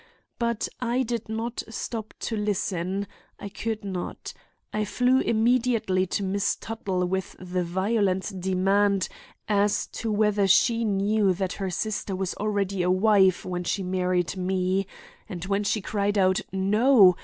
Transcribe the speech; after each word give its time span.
But 0.39 0.67
I 0.79 1.03
did 1.03 1.29
not 1.29 1.61
stop 1.69 2.15
to 2.21 2.35
listen—I 2.35 3.49
could 3.49 3.85
not. 3.85 4.33
I 4.73 4.83
flew 4.83 5.19
immediately 5.19 6.07
to 6.07 6.23
Miss 6.23 6.55
Tuttle 6.55 7.05
with 7.05 7.35
the 7.39 7.63
violent 7.63 8.41
demand 8.41 9.09
as 9.47 9.85
to 10.01 10.11
whether 10.11 10.47
she 10.47 10.83
knew 10.85 11.33
that 11.35 11.53
her 11.61 11.69
sister 11.69 12.15
was 12.15 12.33
already 12.39 12.81
a 12.81 12.89
wife 12.89 13.45
when 13.45 13.63
she 13.63 13.83
married 13.83 14.35
me, 14.35 14.87
and 15.29 15.45
when 15.45 15.63
she 15.63 15.81
cried 15.81 16.17
out 16.17 16.41
'No! 16.51 17.15